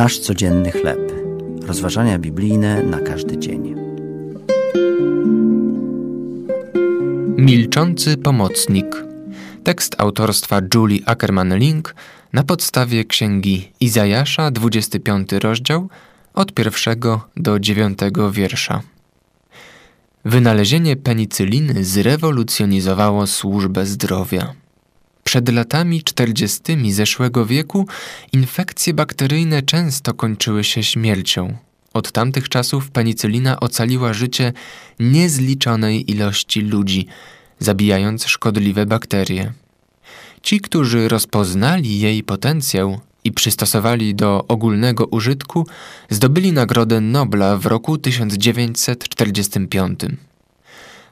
Nasz 0.00 0.18
codzienny 0.18 0.70
chleb. 0.72 1.12
Rozważania 1.66 2.18
biblijne 2.18 2.82
na 2.82 3.00
każdy 3.00 3.38
dzień. 3.38 3.74
Milczący 7.36 8.16
pomocnik. 8.16 8.86
Tekst 9.64 9.94
autorstwa 9.98 10.60
Julie 10.74 11.00
Ackerman-Link 11.04 11.94
na 12.32 12.42
podstawie 12.42 13.04
księgi 13.04 13.72
Izajasza, 13.80 14.50
25 14.50 15.32
rozdział, 15.32 15.88
od 16.34 16.52
pierwszego 16.54 17.28
do 17.36 17.58
dziewiątego 17.58 18.32
wiersza. 18.32 18.82
Wynalezienie 20.24 20.96
penicyliny 20.96 21.84
zrewolucjonizowało 21.84 23.26
służbę 23.26 23.86
zdrowia. 23.86 24.54
Przed 25.30 25.48
latami 25.48 26.02
czterdziestymi 26.02 26.92
zeszłego 26.92 27.46
wieku 27.46 27.86
infekcje 28.32 28.94
bakteryjne 28.94 29.62
często 29.62 30.14
kończyły 30.14 30.64
się 30.64 30.82
śmiercią. 30.82 31.56
Od 31.94 32.12
tamtych 32.12 32.48
czasów 32.48 32.90
penicylina 32.90 33.60
ocaliła 33.60 34.12
życie 34.12 34.52
niezliczonej 35.00 36.10
ilości 36.10 36.60
ludzi, 36.60 37.06
zabijając 37.58 38.26
szkodliwe 38.26 38.86
bakterie. 38.86 39.52
Ci, 40.42 40.60
którzy 40.60 41.08
rozpoznali 41.08 42.00
jej 42.00 42.22
potencjał 42.22 43.00
i 43.24 43.32
przystosowali 43.32 44.14
do 44.14 44.44
ogólnego 44.48 45.06
użytku, 45.06 45.66
zdobyli 46.08 46.52
Nagrodę 46.52 47.00
Nobla 47.00 47.56
w 47.56 47.66
roku 47.66 47.98
1945. 47.98 50.00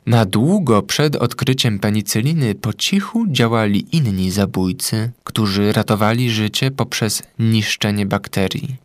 Na 0.09 0.25
długo 0.25 0.83
przed 0.83 1.17
odkryciem 1.17 1.79
penicyliny 1.79 2.55
po 2.55 2.73
cichu 2.73 3.27
działali 3.27 3.97
inni 3.97 4.31
zabójcy, 4.31 5.11
którzy 5.25 5.73
ratowali 5.73 6.31
życie 6.31 6.71
poprzez 6.71 7.23
niszczenie 7.39 8.07
bakterii. 8.07 8.77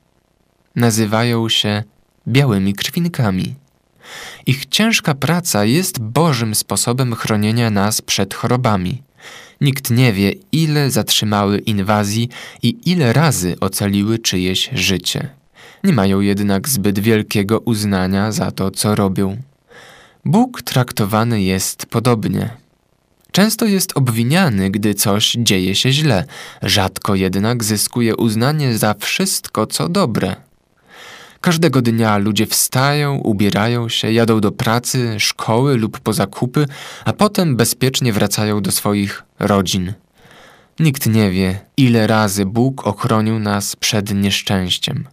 Nazywają 0.75 1.49
się 1.49 1.83
białymi 2.27 2.73
krwinkami. 2.73 3.55
Ich 4.45 4.65
ciężka 4.65 5.13
praca 5.15 5.65
jest 5.65 5.99
Bożym 5.99 6.55
sposobem 6.55 7.15
chronienia 7.15 7.69
nas 7.69 8.01
przed 8.01 8.33
chorobami. 8.33 9.01
Nikt 9.61 9.91
nie 9.91 10.13
wie, 10.13 10.33
ile 10.51 10.91
zatrzymały 10.91 11.57
inwazji 11.57 12.29
i 12.63 12.77
ile 12.85 13.13
razy 13.13 13.55
ocaliły 13.59 14.19
czyjeś 14.19 14.69
życie. 14.73 15.29
Nie 15.83 15.93
mają 15.93 16.19
jednak 16.19 16.69
zbyt 16.69 16.99
wielkiego 16.99 17.59
uznania 17.59 18.31
za 18.31 18.51
to, 18.51 18.71
co 18.71 18.95
robią. 18.95 19.37
Bóg 20.25 20.61
traktowany 20.61 21.41
jest 21.41 21.85
podobnie. 21.85 22.49
Często 23.31 23.65
jest 23.65 23.97
obwiniany, 23.97 24.69
gdy 24.69 24.93
coś 24.93 25.35
dzieje 25.39 25.75
się 25.75 25.91
źle, 25.91 26.25
rzadko 26.61 27.15
jednak 27.15 27.63
zyskuje 27.63 28.15
uznanie 28.15 28.77
za 28.77 28.95
wszystko, 28.99 29.67
co 29.67 29.89
dobre. 29.89 30.35
Każdego 31.41 31.81
dnia 31.81 32.17
ludzie 32.17 32.45
wstają, 32.45 33.15
ubierają 33.15 33.89
się, 33.89 34.11
jadą 34.11 34.41
do 34.41 34.51
pracy, 34.51 35.15
szkoły 35.19 35.77
lub 35.77 35.99
po 35.99 36.13
zakupy, 36.13 36.65
a 37.05 37.13
potem 37.13 37.55
bezpiecznie 37.55 38.13
wracają 38.13 38.61
do 38.61 38.71
swoich 38.71 39.23
rodzin. 39.39 39.93
Nikt 40.79 41.07
nie 41.07 41.31
wie, 41.31 41.59
ile 41.77 42.07
razy 42.07 42.45
Bóg 42.45 42.87
ochronił 42.87 43.39
nas 43.39 43.75
przed 43.75 44.13
nieszczęściem. 44.13 45.07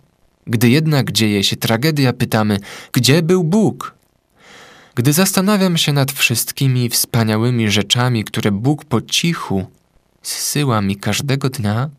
Gdy 0.46 0.68
jednak 0.68 1.12
dzieje 1.12 1.44
się 1.44 1.56
tragedia, 1.56 2.12
pytamy: 2.12 2.58
Gdzie 2.92 3.22
był 3.22 3.44
Bóg? 3.44 3.99
Gdy 4.94 5.12
zastanawiam 5.12 5.76
się 5.76 5.92
nad 5.92 6.12
wszystkimi 6.12 6.88
wspaniałymi 6.88 7.70
rzeczami, 7.70 8.24
które 8.24 8.50
Bóg 8.50 8.84
po 8.84 9.00
cichu 9.00 9.66
zsyła 10.22 10.82
mi 10.82 10.96
każdego 10.96 11.48
dnia, 11.48 11.90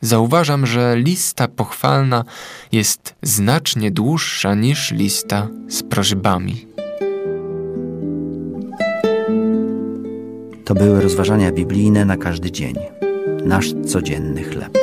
zauważam, 0.00 0.66
że 0.66 0.96
lista 0.96 1.48
pochwalna 1.48 2.24
jest 2.72 3.14
znacznie 3.22 3.90
dłuższa 3.90 4.54
niż 4.54 4.90
lista 4.90 5.48
z 5.68 5.82
prośbami. 5.82 6.66
To 10.64 10.74
były 10.74 11.00
rozważania 11.00 11.52
biblijne 11.52 12.04
na 12.04 12.16
każdy 12.16 12.50
dzień. 12.50 12.74
Nasz 13.44 13.72
codzienny 13.86 14.44
chleb. 14.44 14.78